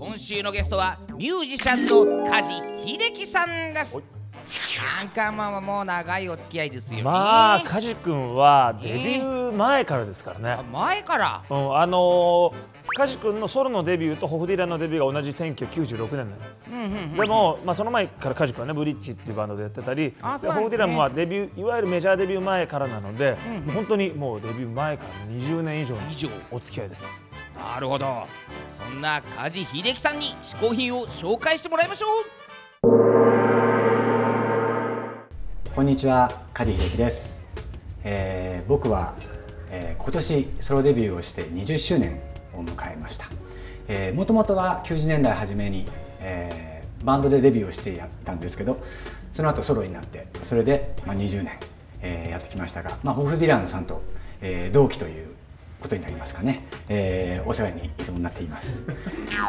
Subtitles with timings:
[0.00, 2.54] 今週のゲストはミュージシャンの梶
[2.88, 3.98] 秀樹さんです。
[3.98, 6.96] アンカーマンはもう長いお付き合いですよ。
[6.96, 10.50] ねまあ梶君はデビュー前からですからね。
[10.52, 11.44] あ、前から？
[11.50, 12.52] うん、あのー、
[12.96, 16.36] 梶君のソロのデビューとホフディランのデビューが同じ1996年なのよ。
[16.68, 20.14] うんうんうんでも、まあ、その前から梶君はねブリッジっていうバンドでやってたりね。
[20.22, 26.30] ホフディランもデビューいわゆるメジャーデビュー前からなので、うん本当にもうデビュー前から20年以上の以上。
[26.50, 27.22] お付き合いです
[27.60, 28.26] なるほど。
[28.78, 32.10] そんな梶秀樹さんに嗜好品を紹介してもらいましょう。
[35.74, 37.46] こんにちは梶秀樹です、
[38.02, 39.14] えー僕は、
[39.70, 42.18] えー今年ソロデビューをして20周年
[42.54, 43.26] を迎えました。
[44.14, 45.86] もともとは90年代初めに、
[46.20, 48.78] えーバンドでデビューをしてやったんですけど
[49.32, 51.58] その後ソロになってそれで、まあ、20年、
[52.02, 54.02] えーやってきましたが、まあ、ホフディランさんと、
[54.40, 55.28] えー同期という
[55.80, 58.86] ことになりますかね、えーお世話にいつもなっています。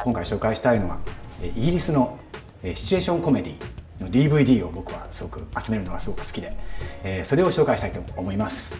[0.03, 0.99] 今回紹介したいのは
[1.41, 2.17] えーイギリスの
[2.63, 6.55] えーシチュエーションコメディの DVD を僕はすごく集めるのがすごく好きで、
[7.03, 8.77] えーそれを紹介したいと思います。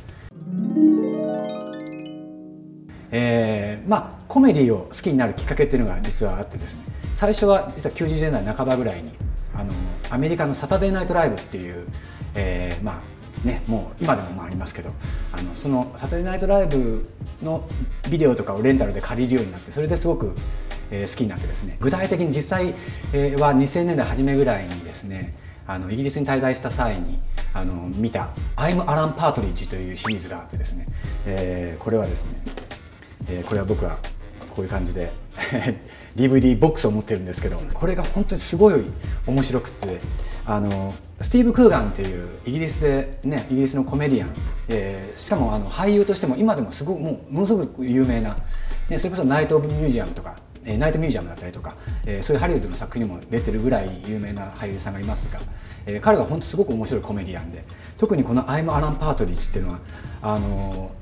[3.12, 6.84] えーまあコメディを好きになるきっかけっていうのが実はあってですね。
[7.14, 9.12] 最初は実は90年代半ばぐらいに
[9.54, 9.74] あの
[10.10, 11.86] アメリカのサタデーナイトライブっていう、
[12.36, 13.02] えーま
[13.44, 14.92] あねもう今でもまあありますけど
[15.34, 17.10] あのそのサタデーナイトライブ
[17.41, 17.68] の
[18.09, 20.35] ビデオとかをレンタルで借りるようになってそれですごく、
[20.91, 21.78] え好きになってですね。
[21.79, 22.74] 具体的に実際、
[23.38, 25.35] は2000年代初めぐらいにですね
[25.68, 27.19] あのイギリスに滞在した際に
[27.53, 30.88] あの見た「アイム・アランパートリッジ」というシリーズがあってですね、
[31.25, 32.31] えーこれはですね
[33.30, 33.97] えーこれは僕は
[34.50, 35.12] こういう感じで
[36.16, 38.84] DVD ボックスを持ってるんですけどこれが本当にすごい
[39.25, 40.02] 面白くて
[40.46, 44.35] あのスティーブ・クーガンっていうイギリスでねイギリスのコメディアン、
[44.69, 48.35] えーしかもあの俳優としても今でもすごもうものすごく有名な、
[48.90, 51.75] ね、それこそナイト・オブ・ミュージアムとかえーナイトミュージアムだったりとか、
[52.06, 55.40] えーそういうハリウッドの作品にも出てるぐらい有名な俳優さんがいますが、
[55.85, 57.63] えー彼は本当すごく面白いコメディアンで
[57.97, 59.80] 特にこの「アイム・アラン・パートリッジ」っていうの
[60.22, 60.40] は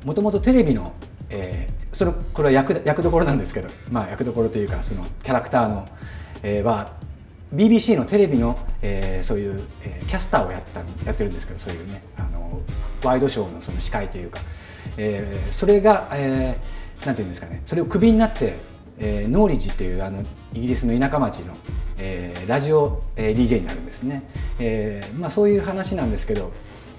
[0.05, 0.93] もともとテレビの、
[1.29, 5.87] えーそれこれは役役どころなんですけど、まあ、役どころというかそのキャラクターの、
[6.43, 6.93] えーは
[7.51, 12.61] BBC のテレビの、えーそういう、えーキャスターをやってたやってるんですけどそういうねあの
[13.03, 14.39] ワイドショーのその司会というか、
[14.97, 18.57] えーそれが、えーなんていうんですかねそれをクビになって、
[18.99, 20.23] えーノーリジっていうあの
[20.53, 21.57] イギリスの田舎町の、
[21.97, 24.29] えーラジオ、えー DJ になるんですね、
[24.59, 26.51] えーまあ、そういう話なんですけど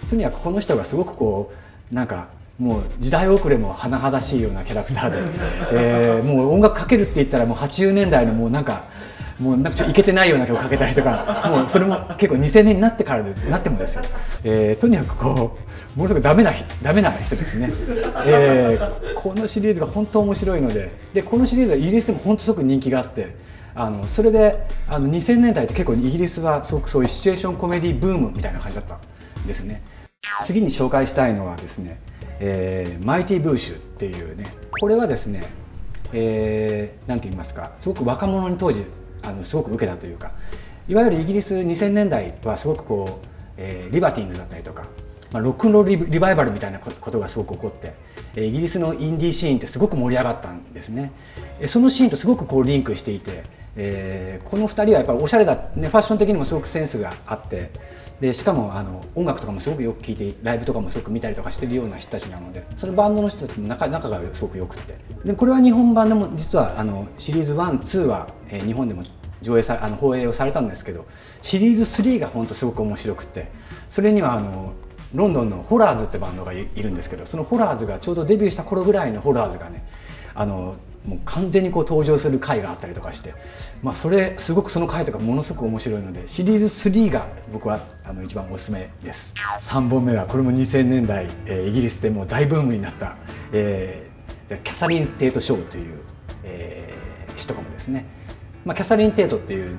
[0.09, 1.53] とにかくこの人がすごくこ
[1.93, 2.29] うなんか
[2.61, 5.17] もう時代遅れも甚だしいようなキャラクターで、
[5.73, 8.85] えーもう音楽かけるって言ったらもう80年代のもうなんか
[9.41, 14.05] もうなんかちょっといけてないような曲かけたりとかもうそれも結構2000年になってからでなってもですよ、
[14.45, 15.57] えーとにかくこ
[15.97, 17.73] うものすごくダメなダメな人ですね、
[18.27, 23.35] えーこのシリーズが本当面白いのででこのシリーズはイギリスでも本当すごく人気があって
[23.75, 28.99] あのそれであの2000年代って結構イギリスはすごくそういうシチュエーションコメディブームみたいな感じだった
[29.43, 29.83] んですね。
[30.43, 31.99] 次に紹介したいのはですね、
[32.39, 34.47] えーマイティブーシュっていうね
[34.81, 35.45] これはですね、
[36.13, 38.85] えーて言いますかすごく若者に当時
[39.23, 40.33] あのすごく受けたというか
[40.89, 43.27] いわゆるイギリス2000年代はすごくこう、
[43.57, 44.87] えーリバティンズだったりとか、
[45.33, 47.95] まあ、ロックンロールリバイバルみたいなことがすごく起こって
[48.41, 51.13] イギリスのインディーシーンってすごく盛り上がったんですね。
[51.67, 53.43] そのシーンとすごくこうリンクしていて、
[53.77, 57.71] えーこの2人はやっぱりおしゃれだ、ね、ファッション的にもすごくセンスがあって
[58.21, 64.99] でしかもあの音楽とかもすごくよく聴いてライブとかもすごく見たりとかしてるような人たちなのでそのバンドの人たちも仲仲がすごくよくって。
[65.25, 69.03] でこれは日本版でも実はあのシリーズ12は、えー日本でも
[69.43, 71.07] 上映さあの放映をされたんですけど
[71.41, 73.51] シリーズ3が本当すごく面白くて
[73.89, 74.75] それにはあの
[75.15, 79.85] ロンドンのホラーズってバンドがいいるんですけどそのホラーズがちょうどデビューした頃ぐらいのホラーズがね
[80.35, 80.77] あの
[81.07, 83.35] もう完全にこう登場する回があったりとかして、
[83.83, 89.35] まあ、それすごくその回とかものすごく面白いのでシリーズ3が僕はあの一番おすすめです。
[89.59, 93.17] 3本目はこれも2000年代、えーイギリスでも大ブームになった、
[93.53, 94.11] えー
[94.63, 96.01] キャサリン・テート・ショーという、
[96.45, 98.05] えー人かもですね、
[98.65, 99.79] まあ、キャサリン・テイトっていう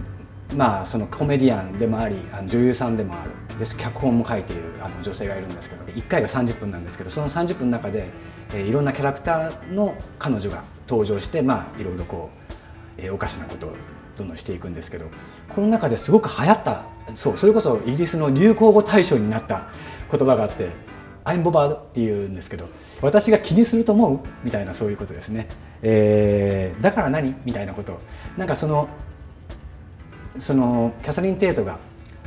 [0.55, 3.31] まあ、そのコメディアンでもありあの女優さんでもある。
[3.57, 5.83] で脚本も書いているあの女性がいるんですけど。
[5.85, 8.09] 1回が30分なんですけどその30分の中で、
[8.53, 12.29] えーいろんなキャラクターの彼女が登場して、まあ、いろいろこ
[12.97, 13.75] う、えーおかしなことを
[14.17, 15.05] どんどんしていくんですけど。
[15.49, 19.67] この中ですごく流行ったそうそれこそイギリスの流行語大賞になった
[20.09, 20.69] 言葉があって
[21.25, 22.69] 「I'm bothered」っていうんですけど
[23.01, 25.47] 私が気にすると思うみたいなそういうことですね、
[25.81, 27.99] えーだから何みたいなこと。
[28.37, 28.87] なんかその
[30.37, 31.79] そのキャサリン・テイトが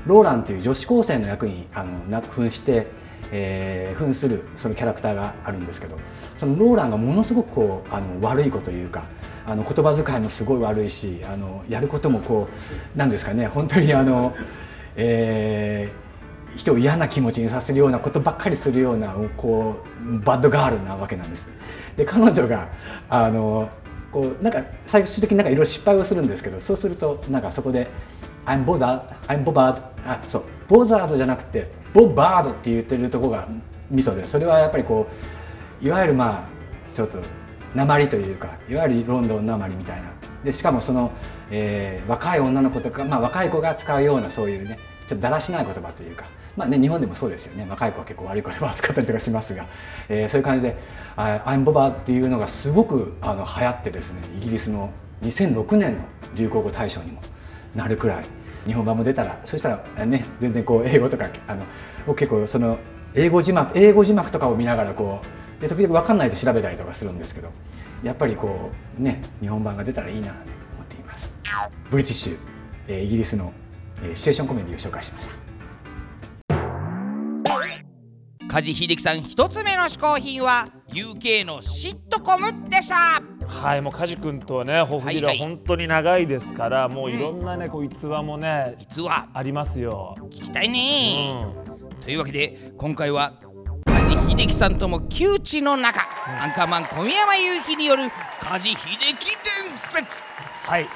[0.06, 2.86] ローランという女子高生の役にあの扮して、
[3.32, 5.96] えー扮するそのキャラクターがあるんですけど
[6.36, 9.04] そのローランがものすごくこうあの悪い子というか
[9.46, 12.48] あの言葉遣いもすごい悪いしあのやることもこ
[12.94, 14.34] うなんですかね本当にあの、
[14.96, 16.04] えー
[16.56, 21.48] 人を嫌な気持ちにさせるようなことばっかりするようなこうバッドガールなわけなんです。
[21.96, 22.68] で彼女が
[23.08, 23.70] あの
[24.14, 27.90] こうなんか最終的になんかいろいろ失敗をするんですけどそうするとなんかそこで
[28.46, 33.48] 「I'm bothered」「I'm bothered」あそう「bothered」じゃなくて「bothered」って言ってるとこが
[33.90, 35.08] ミソでそれはやっぱりこ
[35.82, 37.18] ういわゆるまあちょっと
[37.74, 40.12] 鉛というかいわゆるロンドン鉛みたいな。
[40.44, 41.10] でしかもその、
[41.50, 46.26] えー若い女の子とか、まあ、若い子が使うようなそういうねちょっとだらしない言葉というか、
[46.56, 47.66] まあね、日本でもそうですよね。
[47.68, 49.66] 若い子は結構悪い言葉を使ったりとかしますが、
[50.08, 50.76] えーそういう感じで
[51.16, 54.90] 「あ I'm Boba」っていうのがすごくあの流行ってですねイギリスの
[55.22, 56.04] 2006年の
[56.36, 57.20] 流行語大賞にも
[57.74, 58.24] なるくらい
[58.66, 61.64] 日本版も出たらそしたらね全然こう英語とかあの
[62.06, 62.78] 僕結構その
[63.14, 65.20] 英語字幕英語字幕とかを見ながらこ
[65.58, 67.50] うで時々分かんないと調べたりとかするんですけど
[68.02, 70.32] やっぱりこうね日本版が出たらいいなと
[70.74, 71.36] 思っています。
[71.90, 72.38] ブリティッシュ、
[72.88, 73.52] えーイギリスの、
[74.04, 75.43] えーシチュエーションコメディを紹介しました。
[78.54, 83.20] 梶秀樹さん一つ目の嗜好品は UK のシットコムでした。
[83.48, 90.14] はいもう梶君とはねホフディラはいはい本当に長いですから、もういろんなねこう逸話もね実はありますよ。
[90.30, 91.46] 聞きたいうん、ね、
[92.00, 93.40] というわけで今回は
[93.86, 96.02] 梶秀樹さんとも窮地の中、
[96.40, 98.04] アンカーマン小宮山雄飛による
[98.40, 100.06] 梶秀樹伝説。
[100.62, 100.86] はい。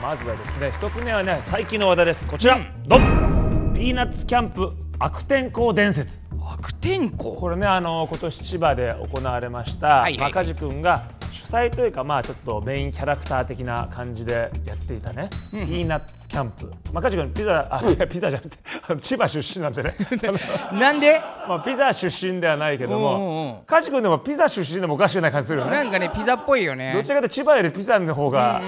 [0.00, 2.28] まずはですね一つ目はね最近の話題です。
[2.28, 3.72] こちら、ドン。
[3.74, 6.20] ピーナッツキャンプ悪天候伝説
[6.52, 7.34] 悪天候。
[7.34, 10.18] これねあの今年千葉で行われました、はいはい。
[10.18, 16.72] まあ梶君が主催というかまあちょっとメインキャラクター的な感じでやっていたね、ピーナッツキャンプ。
[16.92, 18.58] まあ梶君ピザあいやピザじゃなくて
[19.00, 19.94] 千葉出身なんでね。
[20.72, 21.20] なんで？
[21.48, 23.16] まあピザ出身ではないけどうんうんうん。
[23.16, 25.70] も梶君でもピザ出身でもおかしくない感じするよね。
[25.72, 26.92] なんかねピザっぽいよね。
[26.94, 28.60] どちらかというと千葉よりピザの方が、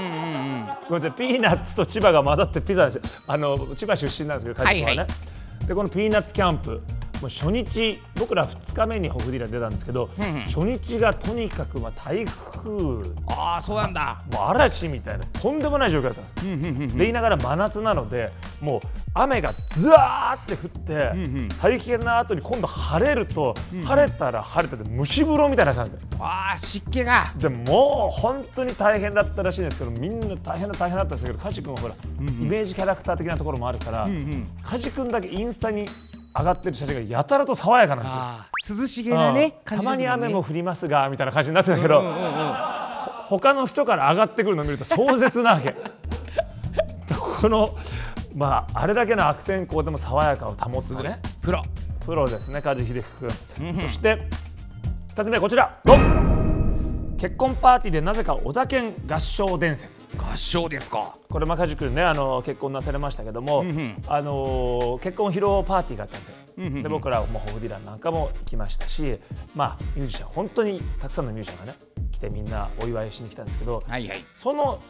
[0.88, 2.88] ごめんなさいピーナッツと千葉が混ざってピザ
[3.26, 5.06] あの千葉出身なんですけど梶君はね、は
[5.62, 5.66] い。
[5.66, 6.82] でこのピーナッツキャンプ
[7.24, 10.10] もう初日僕ら2日目にホフディラ出たんですけど、
[10.44, 12.70] 初日がとにかくまあ台風。
[12.70, 14.22] もああそうなんだ。
[14.30, 18.30] う嵐みたいなとんでもない状況だったんです、で言いながら真夏なので
[18.60, 18.80] もう
[19.14, 23.54] 雨がズワーって降って、大変な後に今度晴れると、
[23.86, 26.22] 晴れたら晴れたで蒸し風呂みたいな感じなんだよ。
[26.22, 27.32] ああ湿気が。
[27.38, 34.06] でももう本当に大変だったらしいんですけどみんな大変だ大変だったんですけど梶君はほら、イメージキャラクター的なところもあるから、
[34.62, 35.86] 梶君だけインスタに
[36.36, 38.80] 上がってる写真がやたらと爽やかなんですよ。
[38.82, 39.76] 涼しげなねうん。
[39.76, 42.02] たまに雨も降りますがみたいな感じになってたけど、
[43.22, 45.72] ほ他の人から上がってくるのを見ると壮絶なわけ。
[45.72, 45.78] で
[47.40, 47.74] この
[48.34, 51.20] まああれだけの悪天候でも爽やかを保つね。
[51.40, 51.62] プロ。
[52.04, 54.28] プロですね梶秀樹君、そして
[55.14, 55.78] 2つ目こちら。
[55.84, 56.33] ドン
[57.16, 60.02] 結婚パーティーでなぜか小田健合唱伝説。
[60.18, 61.16] 合唱ですか。
[61.30, 63.64] これまあ梶君ねあの結婚なされましたけども、
[64.06, 69.18] あの結婚披露パーティーがあったんですよ、で僕らもホフディランなんかも行きましたし
[69.54, 71.78] まあミュージシャン本当にたくさんのミュージシャンがね
[72.12, 74.24] 来てみんなお祝いしに来たんですけど、はいはい。
[74.32, 74.80] その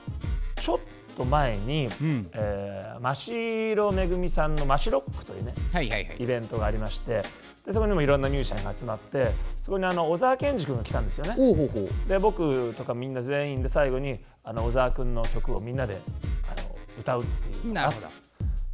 [0.57, 0.78] ちょっ
[1.16, 1.90] と前に、ん。
[2.33, 6.16] えー真城めぐみさんの「マシロック」というねはいはいはい。
[6.19, 7.23] イベントがありまして
[7.64, 11.33] でそこにもいろんなミュージシャンが集まってそこにあの小沢健二君が来たんですよね。
[11.33, 12.09] ほうほうほう。
[12.09, 16.00] で僕とかみんな全員で最後にあの小沢君の曲をみんなで
[16.47, 18.02] あの歌うっていうなるほ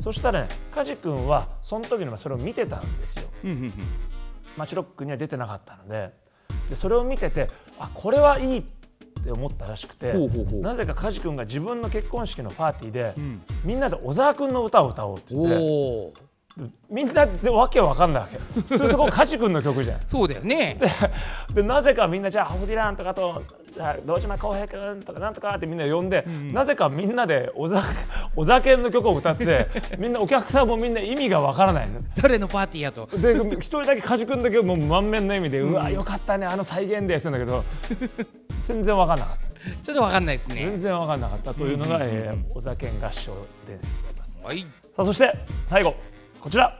[0.00, 3.28] そしたらね梶君はその時にもそれを見てたんですよ。
[3.44, 3.72] うんうんうん。
[4.56, 6.12] マチロックには出てなかったので。
[6.68, 8.62] でそれを見ててあこれはいいっ
[9.22, 10.60] て思ったらしくてほうほうほう。
[10.62, 13.42] なぜか梶君が自分の結婚式のパーティーで、ん。
[13.62, 15.48] みんなで小沢君の歌を歌おうって言っ
[16.12, 16.29] て
[16.90, 18.38] みんなぜわけわかんないわけ。
[18.38, 20.00] 普通そこ梶君の曲じゃん。
[20.06, 20.78] そうだよね。
[21.54, 23.42] でなぜかみんなじゃあハフディランとかと
[23.78, 27.82] あ堂島康平君とかなんとかってみんな呼んで、なぜかみんなで小沢
[28.34, 32.00] 小沢健の曲を歌ってみんなお客さんもみんな意味がわからないの。
[32.16, 33.06] 誰のパーティーやと。
[33.16, 37.64] で一人だけ梶君だけもう満面の笑みで、うわよかったねあの再現ですんだけど
[38.58, 39.50] 全然わかんなかった。
[39.82, 43.32] ちょっとわかんないです全ね然わかんなかったというのが、えー小沢健合唱
[43.66, 44.38] 伝説であります。
[44.42, 44.60] はい。
[44.60, 44.66] さ
[45.02, 45.32] あそして
[45.66, 45.94] 最後
[46.40, 46.74] こちら。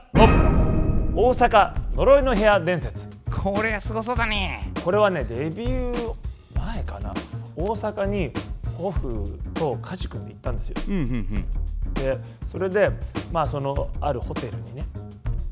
[1.13, 3.09] お大阪呪いの部屋伝説。
[3.29, 4.71] これはすごそうだね。
[4.83, 6.15] これはねデビュー
[6.59, 7.13] 前かな。
[7.55, 8.31] 大阪に
[8.75, 10.81] ホフと梶君で行ったんですよ。
[10.87, 11.45] うんうん
[11.93, 12.89] でそれで
[13.31, 14.85] まあそのあるホテルにね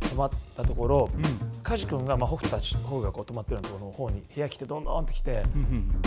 [0.10, 1.10] 泊まったところ、
[1.62, 5.44] 梶君がまあ北たち北がこう泊まってるところの方に部屋来てどんどんって来て、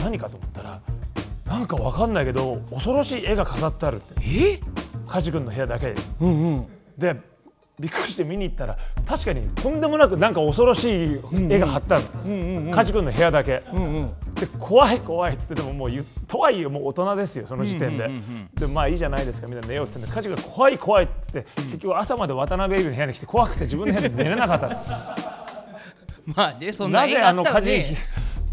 [0.02, 0.80] 何かと思ったら
[1.46, 4.14] なんかわかんないけど恐ろしい絵が飾ってあるって。
[4.20, 4.60] え？
[5.06, 5.92] 梶君の部屋だけ。
[5.92, 5.94] で。
[6.20, 6.66] うんうん。
[6.98, 7.31] で
[7.82, 11.20] びっくりして見に行ったら確かにとんでもなくなんか恐ろしい
[11.50, 12.04] 絵が貼ってある。
[12.24, 13.60] の梶君の部屋だけ。
[14.36, 15.90] で怖い怖いっつってでももう
[16.28, 18.08] とはいえもう大人ですよその時点で、
[18.54, 20.06] でまあいいじゃないですかみんな寝ようっつって。
[20.06, 24.76] 梶君が怖い怖いっつって結局朝まで渡辺ベイビーの部屋に来て怖くて自分の部屋で寝れなかったの。
[26.36, 27.96] まあねそんななぜあの家梶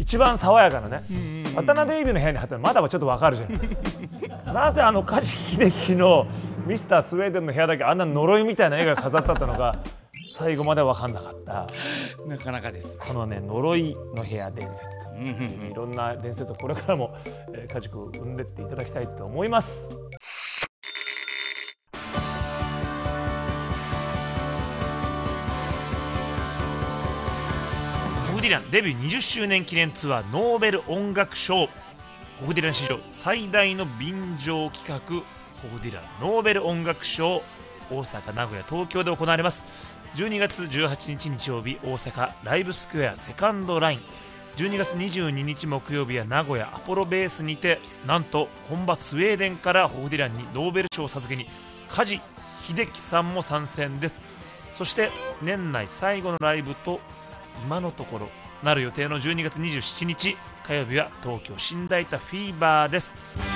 [0.00, 1.04] 一番爽やかなね、
[1.54, 3.50] 渡辺ベイの部屋に貼ったらまだはちょっとわかるじゃん。
[4.52, 6.26] なぜあの梶秀樹の
[6.66, 9.78] ミスタースウェーデンの部屋だけあんな呪いみたいな絵が飾ってあったのが
[10.32, 11.66] 最後まで分かんなかった。
[12.28, 12.96] なかなかです。
[12.98, 17.10] このね呪いの部屋伝説と、いろんな伝説をこれからも、
[17.52, 19.90] えー、梶君生んでっていただきたいと思います。
[28.30, 31.66] ホフディランデビュー20周年記念ツアーノーベル音楽賞。
[32.38, 37.42] ホフディラン史上最大の便乗企画ホフディランノーベル音楽賞
[37.90, 39.64] 大阪名古屋東京で行われます。
[40.16, 44.00] 12月18日日曜日大阪ライブスクエアセカンドライン。
[44.56, 51.48] 12月22日木曜日は名古屋アポロベースにてなんと本場スウェーデンからホフディランにノーベル賞を授けに
[51.88, 52.20] 梶
[52.62, 54.22] 秀樹さんも参戦です。
[54.74, 55.10] そして
[55.42, 57.00] 年内最後のライブと
[57.62, 58.28] 今のところ
[58.62, 60.36] なる予定の12月27日
[60.66, 63.49] 火曜日は東京新大田フィーバーです。